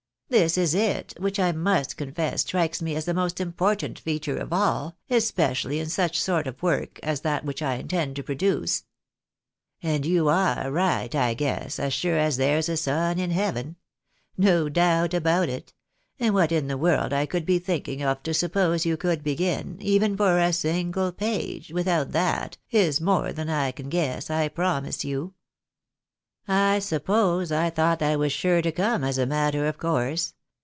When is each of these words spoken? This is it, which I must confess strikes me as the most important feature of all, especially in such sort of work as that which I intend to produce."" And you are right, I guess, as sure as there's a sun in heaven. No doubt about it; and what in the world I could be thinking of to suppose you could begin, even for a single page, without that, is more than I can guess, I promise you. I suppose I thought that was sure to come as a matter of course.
This 0.31 0.57
is 0.57 0.73
it, 0.73 1.13
which 1.17 1.41
I 1.41 1.51
must 1.51 1.97
confess 1.97 2.39
strikes 2.43 2.81
me 2.81 2.95
as 2.95 3.03
the 3.03 3.13
most 3.13 3.41
important 3.41 3.99
feature 3.99 4.37
of 4.37 4.53
all, 4.53 4.95
especially 5.09 5.77
in 5.77 5.89
such 5.89 6.21
sort 6.21 6.47
of 6.47 6.63
work 6.63 7.01
as 7.03 7.19
that 7.19 7.43
which 7.43 7.61
I 7.61 7.75
intend 7.75 8.15
to 8.15 8.23
produce."" 8.23 8.85
And 9.83 10.05
you 10.05 10.29
are 10.29 10.71
right, 10.71 11.13
I 11.13 11.33
guess, 11.33 11.79
as 11.79 11.91
sure 11.91 12.17
as 12.17 12.37
there's 12.37 12.69
a 12.69 12.77
sun 12.77 13.19
in 13.19 13.31
heaven. 13.31 13.75
No 14.37 14.69
doubt 14.69 15.13
about 15.13 15.49
it; 15.49 15.73
and 16.17 16.33
what 16.33 16.53
in 16.53 16.67
the 16.67 16.77
world 16.77 17.11
I 17.11 17.25
could 17.25 17.45
be 17.45 17.59
thinking 17.59 18.01
of 18.01 18.23
to 18.23 18.33
suppose 18.33 18.85
you 18.85 18.95
could 18.95 19.25
begin, 19.25 19.79
even 19.81 20.15
for 20.15 20.39
a 20.39 20.53
single 20.53 21.11
page, 21.11 21.73
without 21.73 22.13
that, 22.13 22.55
is 22.69 23.01
more 23.01 23.33
than 23.33 23.49
I 23.49 23.73
can 23.73 23.89
guess, 23.89 24.29
I 24.29 24.47
promise 24.47 25.03
you. 25.03 25.33
I 26.47 26.79
suppose 26.79 27.51
I 27.51 27.69
thought 27.69 27.99
that 27.99 28.17
was 28.17 28.33
sure 28.33 28.63
to 28.63 28.71
come 28.71 29.03
as 29.03 29.19
a 29.19 29.27
matter 29.27 29.67
of 29.67 29.77
course. 29.77 30.33